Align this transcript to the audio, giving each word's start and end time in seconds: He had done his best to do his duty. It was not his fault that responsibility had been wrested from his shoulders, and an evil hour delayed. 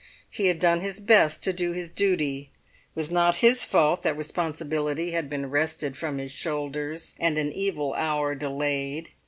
He 0.31 0.47
had 0.47 0.57
done 0.57 0.79
his 0.81 0.99
best 0.99 1.43
to 1.43 1.53
do 1.53 1.73
his 1.73 1.91
duty. 1.91 2.49
It 2.49 2.97
was 2.99 3.11
not 3.11 3.35
his 3.45 3.63
fault 3.63 4.01
that 4.01 4.17
responsibility 4.17 5.11
had 5.11 5.29
been 5.29 5.51
wrested 5.51 5.95
from 5.95 6.17
his 6.17 6.31
shoulders, 6.31 7.13
and 7.19 7.37
an 7.37 7.53
evil 7.53 7.93
hour 7.93 8.33
delayed. 8.33 9.09